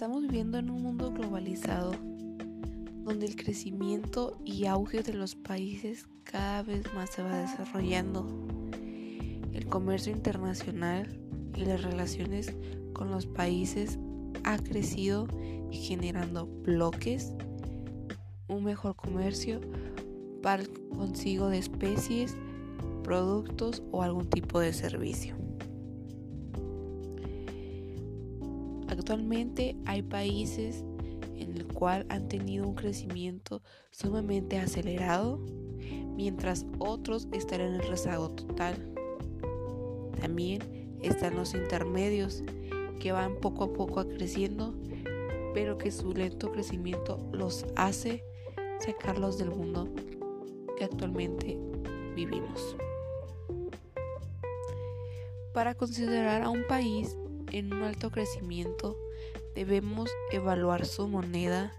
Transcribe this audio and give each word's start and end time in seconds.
Estamos 0.00 0.22
viviendo 0.22 0.56
en 0.56 0.70
un 0.70 0.82
mundo 0.82 1.12
globalizado 1.12 1.92
donde 3.04 3.26
el 3.26 3.36
crecimiento 3.36 4.40
y 4.46 4.64
auge 4.64 5.02
de 5.02 5.12
los 5.12 5.34
países 5.34 6.06
cada 6.24 6.62
vez 6.62 6.90
más 6.94 7.10
se 7.10 7.22
va 7.22 7.36
desarrollando. 7.36 8.26
El 9.52 9.66
comercio 9.66 10.10
internacional 10.10 11.20
y 11.54 11.66
las 11.66 11.82
relaciones 11.82 12.56
con 12.94 13.10
los 13.10 13.26
países 13.26 13.98
ha 14.44 14.56
crecido 14.56 15.28
generando 15.70 16.46
bloques, 16.46 17.34
un 18.48 18.64
mejor 18.64 18.96
comercio 18.96 19.60
para 20.42 20.62
el 20.62 20.72
consigo 20.88 21.50
de 21.50 21.58
especies, 21.58 22.38
productos 23.04 23.82
o 23.92 24.02
algún 24.02 24.30
tipo 24.30 24.60
de 24.60 24.72
servicio. 24.72 25.39
Actualmente 29.10 29.74
hay 29.86 30.02
países 30.02 30.84
en 31.36 31.56
el 31.56 31.66
cual 31.66 32.06
han 32.10 32.28
tenido 32.28 32.64
un 32.64 32.76
crecimiento 32.76 33.60
sumamente 33.90 34.56
acelerado, 34.56 35.40
mientras 36.14 36.64
otros 36.78 37.26
están 37.32 37.60
en 37.60 37.74
el 37.74 37.88
rezago 37.88 38.30
total. 38.30 38.76
También 40.20 40.96
están 41.02 41.34
los 41.34 41.54
intermedios, 41.54 42.44
que 43.00 43.10
van 43.10 43.34
poco 43.40 43.64
a 43.64 43.72
poco 43.72 44.06
creciendo, 44.06 44.76
pero 45.54 45.76
que 45.76 45.90
su 45.90 46.12
lento 46.12 46.52
crecimiento 46.52 47.18
los 47.32 47.66
hace 47.74 48.22
sacarlos 48.78 49.38
del 49.38 49.50
mundo 49.50 49.88
que 50.78 50.84
actualmente 50.84 51.58
vivimos. 52.14 52.76
Para 55.52 55.74
considerar 55.74 56.42
a 56.42 56.48
un 56.48 56.64
país 56.68 57.16
en 57.52 57.72
un 57.72 57.82
alto 57.82 58.10
crecimiento, 58.10 58.96
debemos 59.54 60.10
evaluar 60.32 60.86
su 60.86 61.08
moneda, 61.08 61.72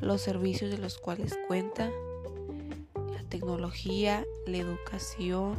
los 0.00 0.20
servicios 0.20 0.70
de 0.70 0.78
los 0.78 0.98
cuales 0.98 1.38
cuenta, 1.46 1.90
la 3.12 3.22
tecnología, 3.28 4.24
la 4.46 4.58
educación, 4.58 5.54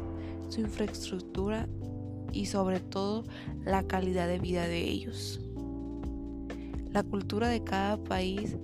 su 0.49 0.61
infraestructura 0.61 1.67
y 2.31 2.47
sobre 2.47 2.80
todo 2.80 3.23
la 3.63 3.83
calidad 3.83 4.27
de 4.27 4.39
vida 4.39 4.67
de 4.67 4.81
ellos. 4.81 5.39
La 6.91 7.03
cultura 7.03 7.50
de 7.50 7.63
cada 7.63 7.97
país 7.97 8.55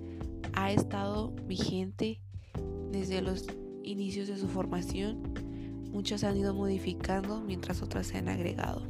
ha 0.54 0.72
estado 0.72 1.32
vigente 1.48 2.22
desde 2.92 3.22
los 3.22 3.48
inicios 3.84 4.28
de 4.28 4.38
su 4.38 4.48
formación. 4.48 5.34
Muchas 5.92 6.24
han 6.24 6.38
ido 6.38 6.54
modificando 6.54 7.42
mientras 7.42 7.82
otras 7.82 8.08
se 8.08 8.18
han 8.18 8.30
agregado. 8.30 8.88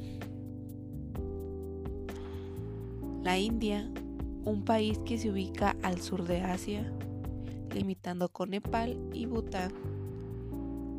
La 3.23 3.37
India, 3.37 3.87
un 4.45 4.63
país 4.65 4.97
que 5.05 5.19
se 5.19 5.29
ubica 5.29 5.75
al 5.83 6.01
sur 6.01 6.25
de 6.25 6.41
Asia, 6.41 6.91
limitando 7.71 8.29
con 8.29 8.49
Nepal 8.49 8.97
y 9.13 9.27
Bután, 9.27 9.71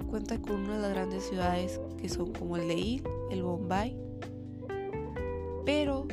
cuenta 0.09 0.41
con 0.41 0.61
una 0.61 0.77
de 0.77 0.83
las 0.83 0.91
grandes 0.93 1.25
ciudades 1.25 1.81
que 2.01 2.09
son 2.09 2.33
como 2.33 2.57
el 2.57 2.69
de 2.69 3.03
el 3.31 3.43
Bombay, 3.43 3.97
pero 5.65 6.07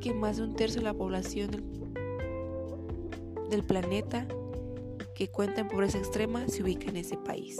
que 0.00 0.14
más 0.14 0.36
de 0.36 0.44
un 0.44 0.54
tercio 0.54 0.82
de 0.82 0.84
la 0.84 0.94
población 0.94 1.50
del, 1.50 1.64
del 3.50 3.64
planeta 3.64 4.28
que 5.16 5.28
cuenta 5.28 5.62
en 5.62 5.68
pobreza 5.68 5.98
extrema 5.98 6.46
se 6.46 6.62
ubica 6.62 6.88
en 6.88 6.96
ese 6.96 7.16
país, 7.16 7.58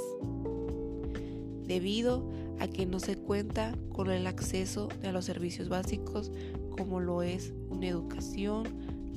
debido 1.67 2.23
a 2.61 2.69
que 2.69 2.87
no 2.87 3.01
se 3.01 3.17
cuenta 3.17 3.75
con 3.93 4.11
el 4.13 4.29
acceso 4.29 4.89
a 5.03 5.11
los 5.11 5.25
servicios 5.25 5.69
básicos 5.69 6.31
como 6.71 7.01
lo 7.01 7.23
es 7.23 7.53
una 7.69 7.89
educación, 7.89 8.65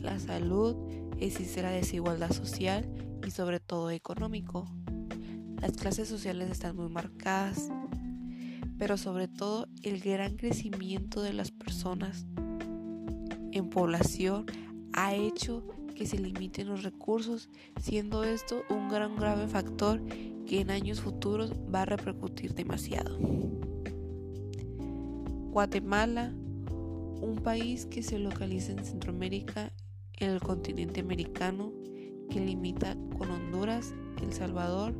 la 0.02 0.20
salud, 0.20 0.76
existe 1.20 1.62
la 1.62 1.72
desigualdad 1.72 2.32
social 2.32 2.90
y 3.26 3.32
sobre 3.32 3.60
todo 3.60 3.90
económico. 3.92 4.68
Las 5.62 5.74
clases 5.74 6.10
sociales 6.10 6.50
están 6.52 6.76
muy 6.76 6.90
marcadas, 6.90 7.70
pero 8.78 8.98
sobre 8.98 9.28
todo 9.28 9.68
el 9.82 10.02
gran 10.02 10.36
crecimiento 10.36 11.22
de 11.22 11.34
las 11.34 11.52
personas 11.52 12.26
en 13.52 13.70
población 13.70 14.46
ha 14.94 15.14
hecho 15.14 15.66
que 15.96 16.06
se 16.06 16.18
limiten 16.18 16.68
los 16.68 16.84
recursos, 16.84 17.50
siendo 17.80 18.24
esto 18.24 18.64
un 18.70 18.90
gran 18.90 19.16
grave 19.16 19.48
factor 19.48 20.02
que 20.46 20.62
en 20.62 20.72
años 20.72 21.02
futuros 21.02 21.54
va 21.74 21.84
a 21.84 21.86
repercutir 21.86 22.54
demasiado. 22.56 23.18
Guatemala, 25.52 26.34
un 27.24 27.38
país 27.38 27.86
que 27.86 28.04
se 28.04 28.20
localiza 28.20 28.74
en 28.74 28.84
Centroamérica, 28.84 29.72
en 30.20 30.30
el 30.30 30.42
continente 30.42 31.00
americano, 31.00 31.72
que 32.30 32.40
limita 32.40 32.98
con 33.18 33.32
Honduras, 33.32 33.94
El 34.22 34.34
Salvador, 34.34 34.94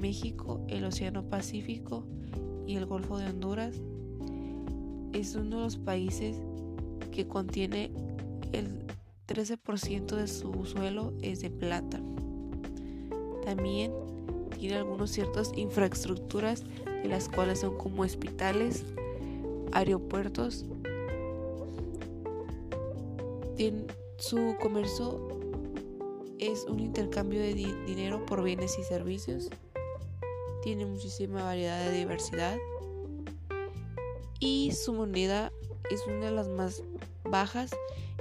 México, 0.00 0.64
el 0.68 0.84
Océano 0.84 1.28
Pacífico 1.28 2.06
y 2.66 2.76
el 2.76 2.86
Golfo 2.86 3.18
de 3.18 3.26
Honduras, 3.26 3.80
es 5.12 5.34
uno 5.34 5.56
de 5.56 5.62
los 5.62 5.76
países 5.78 6.36
que 7.10 7.26
contiene 7.26 7.90
el 8.52 8.84
13% 9.26 10.16
de 10.16 10.26
su 10.26 10.66
suelo 10.66 11.14
es 11.22 11.40
de 11.40 11.50
plata. 11.50 12.00
También 13.44 13.92
tiene 14.58 14.76
algunas 14.76 15.10
ciertas 15.10 15.52
infraestructuras 15.56 16.64
de 16.84 17.08
las 17.08 17.28
cuales 17.28 17.60
son 17.60 17.76
como 17.78 18.02
hospitales, 18.02 18.84
aeropuertos 19.72 20.66
su 24.18 24.56
comercio 24.60 25.28
es 26.38 26.64
un 26.64 26.80
intercambio 26.80 27.40
de 27.40 27.54
dinero 27.54 28.24
por 28.26 28.42
bienes 28.42 28.78
y 28.78 28.82
servicios. 28.82 29.48
Tiene 30.62 30.86
muchísima 30.86 31.44
variedad 31.44 31.84
de 31.84 31.98
diversidad. 31.98 32.56
Y 34.40 34.72
su 34.72 34.92
moneda 34.92 35.52
es 35.90 36.04
una 36.06 36.26
de 36.26 36.30
las 36.32 36.48
más 36.48 36.82
bajas, 37.22 37.70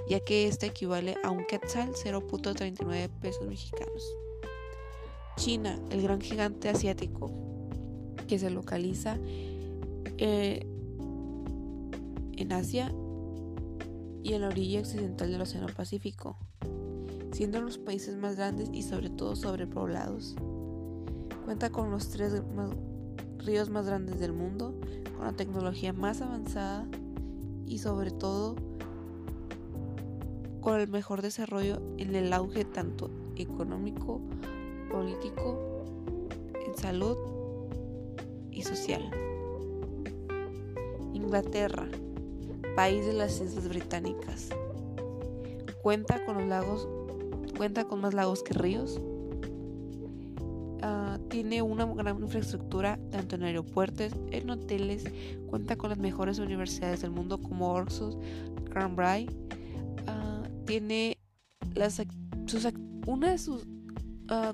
ya 0.07 0.19
que 0.19 0.47
esta 0.47 0.67
equivale 0.67 1.17
a 1.23 1.31
un 1.31 1.45
quetzal 1.45 1.93
0.39 1.93 3.09
pesos 3.21 3.47
mexicanos. 3.47 4.03
China, 5.37 5.79
el 5.89 6.03
gran 6.03 6.21
gigante 6.21 6.69
asiático, 6.69 7.31
que 8.27 8.37
se 8.37 8.51
localiza 8.51 9.17
eh, 10.17 10.65
en 12.37 12.53
Asia 12.53 12.93
y 14.23 14.33
en 14.33 14.41
la 14.41 14.47
orilla 14.47 14.79
occidental 14.79 15.29
del 15.29 15.41
Océano 15.41 15.67
Pacífico, 15.67 16.37
siendo 17.33 17.61
los 17.61 17.77
países 17.77 18.15
más 18.15 18.37
grandes 18.37 18.69
y 18.71 18.81
sobre 18.81 19.09
todo 19.09 19.35
sobrepoblados. 19.35 20.35
Cuenta 21.43 21.69
con 21.71 21.91
los 21.91 22.09
tres 22.09 22.41
ríos 23.39 23.69
más 23.69 23.85
grandes 23.85 24.19
del 24.19 24.31
mundo, 24.31 24.79
con 25.17 25.25
la 25.25 25.33
tecnología 25.33 25.91
más 25.91 26.21
avanzada 26.21 26.87
y 27.67 27.79
sobre 27.79 28.11
todo 28.11 28.55
con 30.61 30.79
el 30.79 30.87
mejor 30.87 31.21
desarrollo 31.21 31.81
en 31.97 32.15
el 32.15 32.31
auge 32.31 32.63
tanto 32.63 33.11
económico, 33.35 34.21
político, 34.89 35.83
en 36.65 36.77
salud 36.77 37.17
y 38.51 38.63
social. 38.63 39.03
Inglaterra 41.13 41.89
país 42.75 43.05
de 43.05 43.13
las 43.13 43.39
Islas 43.39 43.67
Británicas. 43.67 44.49
Cuenta 45.81 46.23
con 46.25 46.37
los 46.37 46.47
lagos, 46.47 46.87
cuenta 47.57 47.85
con 47.85 48.01
más 48.01 48.13
lagos 48.13 48.43
que 48.43 48.53
ríos. 48.53 49.01
Ah, 50.81 51.17
tiene 51.29 51.61
una 51.61 51.85
gran 51.85 52.19
infraestructura 52.19 52.99
tanto 53.11 53.35
en 53.35 53.43
aeropuertos, 53.43 54.11
en 54.31 54.49
hoteles, 54.49 55.05
cuenta 55.47 55.75
con 55.75 55.89
las 55.89 55.99
mejores 55.99 56.39
universidades 56.39 57.01
del 57.01 57.11
mundo 57.11 57.37
como 57.37 57.73
Oxford, 57.73 58.15
Cambridge. 58.71 59.29
Uh, 60.07 60.65
tiene 60.65 61.17
las, 61.75 62.01
sus, 62.47 62.67
una 63.05 63.31
de 63.31 63.37
sus 63.37 63.65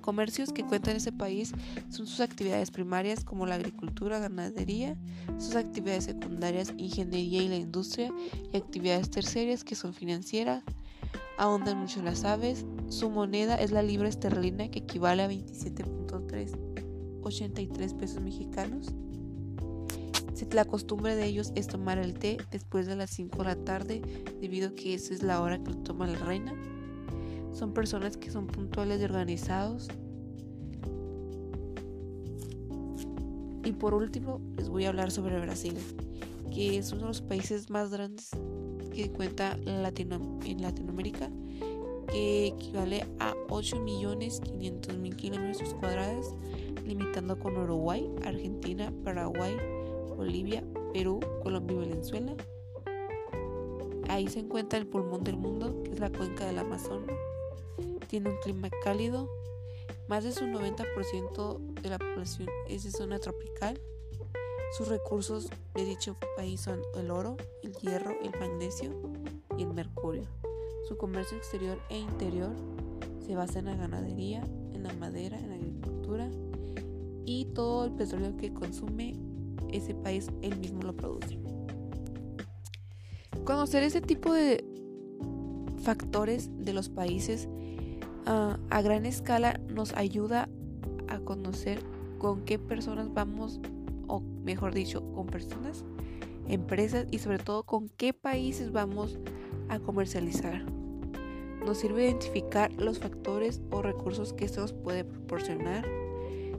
comercios 0.01 0.51
que 0.51 0.63
cuenta 0.63 0.89
en 0.91 0.97
ese 0.97 1.11
país 1.11 1.53
son 1.89 2.05
sus 2.07 2.19
actividades 2.19 2.71
primarias 2.71 3.23
como 3.23 3.45
la 3.45 3.53
agricultura, 3.55 4.19
ganadería, 4.19 4.97
sus 5.37 5.55
actividades 5.55 6.05
secundarias, 6.05 6.73
ingeniería 6.77 7.43
y 7.43 7.49
la 7.49 7.57
industria 7.57 8.11
y 8.51 8.57
actividades 8.57 9.09
terciarias 9.09 9.63
que 9.63 9.75
son 9.75 9.93
financieras, 9.93 10.63
ahondan 11.37 11.79
mucho 11.79 12.01
las 12.01 12.25
aves, 12.25 12.65
su 12.89 13.09
moneda 13.09 13.55
es 13.55 13.71
la 13.71 13.81
libra 13.81 14.09
esterlina 14.09 14.69
que 14.69 14.79
equivale 14.79 15.23
a 15.23 15.29
27.383 15.29 17.97
pesos 17.97 18.21
mexicanos. 18.21 18.93
La 20.51 20.65
costumbre 20.65 21.15
de 21.15 21.25
ellos 21.25 21.51
es 21.55 21.67
tomar 21.67 21.99
el 21.99 22.15
té 22.15 22.37
después 22.49 22.87
de 22.87 22.95
las 22.95 23.11
5 23.11 23.37
de 23.37 23.43
la 23.43 23.55
tarde 23.55 24.01
debido 24.41 24.69
a 24.69 24.75
que 24.75 24.95
esa 24.95 25.13
es 25.13 25.21
la 25.21 25.41
hora 25.41 25.61
que 25.61 25.71
lo 25.71 25.77
toma 25.77 26.07
la 26.07 26.17
reina. 26.17 26.55
Son 27.53 27.73
personas 27.73 28.17
que 28.17 28.31
son 28.31 28.47
puntuales 28.47 29.01
y 29.01 29.03
organizados. 29.03 29.87
Y 33.63 33.71
por 33.73 33.93
último, 33.93 34.41
les 34.57 34.69
voy 34.69 34.85
a 34.85 34.89
hablar 34.89 35.11
sobre 35.11 35.39
Brasil, 35.39 35.75
que 36.53 36.77
es 36.77 36.91
uno 36.91 37.01
de 37.01 37.07
los 37.07 37.21
países 37.21 37.69
más 37.69 37.91
grandes 37.91 38.31
que 38.93 39.11
cuenta 39.11 39.57
en 39.65 39.83
Latinoamérica 39.83 41.29
que 42.11 42.47
equivale 42.47 43.05
a 43.19 43.33
8.500.000 43.49 45.15
kilómetros 45.15 45.73
cuadrados, 45.75 46.33
limitando 46.85 47.37
con 47.37 47.57
Uruguay, 47.57 48.09
Argentina, 48.25 48.91
Paraguay, 49.03 49.55
Bolivia, 50.15 50.63
Perú, 50.93 51.19
Colombia 51.43 51.77
y 51.77 51.89
Venezuela. 51.89 52.35
Ahí 54.09 54.27
se 54.27 54.39
encuentra 54.39 54.79
el 54.79 54.87
pulmón 54.87 55.23
del 55.23 55.37
mundo, 55.37 55.83
que 55.83 55.91
es 55.91 55.99
la 55.99 56.11
cuenca 56.11 56.47
del 56.47 56.57
Amazonas. 56.59 57.15
Tiene 58.09 58.31
un 58.31 58.37
clima 58.37 58.69
cálido. 58.83 59.29
Más 60.07 60.23
de 60.23 60.31
su 60.31 60.45
90% 60.45 61.81
de 61.81 61.89
la 61.89 61.99
población 61.99 62.49
es 62.67 62.83
de 62.83 62.89
zona 62.89 63.19
tropical. 63.19 63.79
Sus 64.75 64.87
recursos 64.87 65.47
de 65.75 65.85
dicho 65.85 66.17
país 66.35 66.61
son 66.61 66.81
el 66.95 67.11
oro, 67.11 67.37
el 67.61 67.73
hierro, 67.75 68.19
el 68.21 68.31
magnesio 68.39 68.91
y 69.57 69.61
el 69.61 69.73
mercurio. 69.73 70.23
Su 70.87 70.97
comercio 70.97 71.37
exterior 71.37 71.79
e 71.89 71.99
interior 71.99 72.55
se 73.25 73.35
basa 73.35 73.59
en 73.59 73.65
la 73.65 73.75
ganadería, 73.75 74.41
en 74.73 74.81
la 74.81 74.93
madera, 74.93 75.37
en 75.37 75.49
la 75.49 75.55
agricultura 75.55 76.31
y 77.25 77.45
todo 77.53 77.85
el 77.85 77.91
petróleo 77.91 78.35
que 78.37 78.51
consume 78.51 79.15
ese 79.71 79.93
país 79.93 80.29
él 80.41 80.57
mismo 80.57 80.81
lo 80.81 80.95
produce. 80.95 81.37
Conocer 83.43 83.83
ese 83.83 84.01
tipo 84.01 84.33
de 84.33 84.65
factores 85.83 86.49
de 86.57 86.73
los 86.73 86.89
países 86.89 87.47
a 88.29 88.81
gran 88.81 89.05
escala 89.05 89.59
nos 89.69 89.93
ayuda 89.93 90.49
a 91.07 91.19
conocer 91.19 91.81
con 92.17 92.45
qué 92.45 92.59
personas 92.59 93.13
vamos, 93.13 93.59
o 94.07 94.21
mejor 94.21 94.73
dicho, 94.73 95.03
con 95.13 95.27
personas, 95.27 95.83
empresas 96.47 97.07
y 97.11 97.19
sobre 97.19 97.39
todo 97.39 97.63
con 97.63 97.89
qué 97.89 98.13
países 98.13 98.71
vamos 98.71 99.17
a 99.69 99.79
comercializar 99.79 100.63
nos 101.65 101.77
sirve 101.77 102.05
identificar 102.05 102.71
los 102.73 102.99
factores 102.99 103.61
o 103.71 103.81
recursos 103.81 104.33
que 104.33 104.45
esto 104.45 104.61
nos 104.61 104.73
puede 104.73 105.03
proporcionar. 105.03 105.85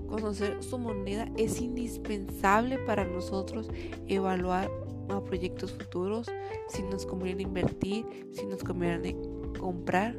Conocer 0.08 0.62
su 0.62 0.78
moneda 0.78 1.28
es 1.36 1.60
indispensable 1.60 2.78
para 2.78 3.04
nosotros 3.04 3.68
evaluar 4.08 4.70
a 5.08 5.22
proyectos 5.24 5.72
futuros, 5.72 6.28
si 6.68 6.82
nos 6.82 7.06
conviene 7.06 7.42
invertir, 7.42 8.04
si 8.32 8.46
nos 8.46 8.62
conviene 8.62 9.16
comprar 9.58 10.16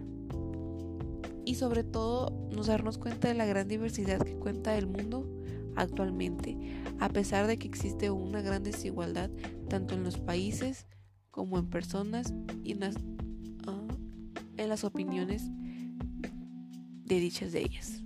y 1.46 1.56
sobre 1.56 1.84
todo 1.84 2.50
nos 2.52 2.68
darnos 2.68 2.98
cuenta 2.98 3.28
de 3.28 3.34
la 3.34 3.46
gran 3.46 3.68
diversidad 3.68 4.22
que 4.22 4.36
cuenta 4.36 4.78
el 4.78 4.88
mundo 4.88 5.28
actualmente, 5.76 6.58
a 7.00 7.10
pesar 7.10 7.48
de 7.48 7.58
que 7.58 7.68
existe 7.68 8.12
una 8.12 8.42
gran 8.42 8.64
desigualdad 8.64 9.30
tanto 9.70 9.96
en 9.96 10.04
los 10.04 10.18
países 10.18 10.88
como 11.32 11.58
en 11.58 11.70
personas 11.70 12.34
y 12.64 12.74
en 12.74 12.82
las 12.82 12.96
en 14.58 14.70
las 14.70 14.84
opiniones 14.84 15.44
de 17.06 17.20
dichas 17.20 17.52
de 17.52 17.62
ellas. 17.62 18.04